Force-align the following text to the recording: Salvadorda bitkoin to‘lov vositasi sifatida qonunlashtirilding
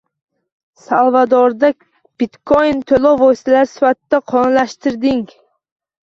Salvadorda 0.83 1.67
bitkoin 2.23 2.81
to‘lov 2.91 3.21
vositasi 3.23 3.71
sifatida 3.73 4.21
qonunlashtirilding 4.33 5.21